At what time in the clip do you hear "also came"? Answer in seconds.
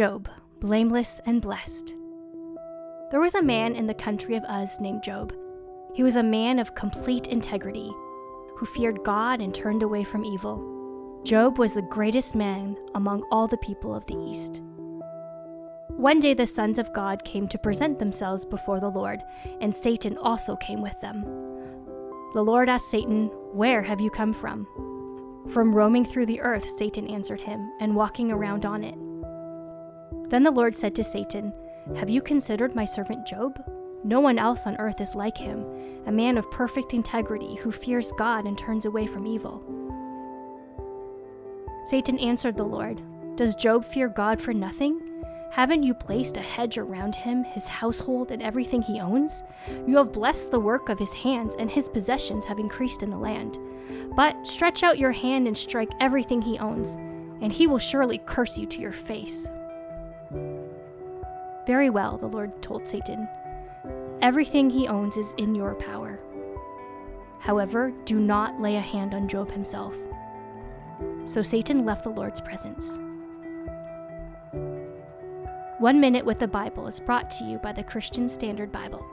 20.16-20.80